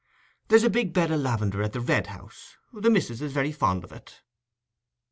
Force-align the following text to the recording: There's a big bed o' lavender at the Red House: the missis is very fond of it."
There's 0.47 0.63
a 0.63 0.69
big 0.71 0.93
bed 0.93 1.11
o' 1.11 1.15
lavender 1.15 1.61
at 1.61 1.73
the 1.73 1.79
Red 1.79 2.07
House: 2.07 2.57
the 2.73 2.89
missis 2.89 3.21
is 3.21 3.33
very 3.33 3.51
fond 3.51 3.83
of 3.83 3.91
it." 3.91 4.21